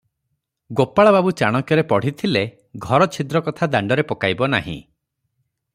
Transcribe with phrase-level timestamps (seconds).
[0.77, 2.43] ଗୋପାଳବାବୁ ଚାଣକ୍ୟରେ ପଢ଼ିଥିଲେ,
[2.87, 4.79] ଘର ଛିଦ୍ର କଥା ଦାଣ୍ଡରେ ପକାଇବ ନାହିଁ।